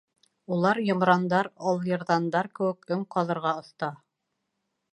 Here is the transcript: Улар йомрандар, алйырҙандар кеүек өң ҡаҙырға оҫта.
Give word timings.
Улар 0.55 0.79
йомрандар, 0.85 1.49
алйырҙандар 1.73 2.49
кеүек 2.61 2.89
өң 2.97 3.07
ҡаҙырға 3.17 3.55
оҫта. 3.61 3.95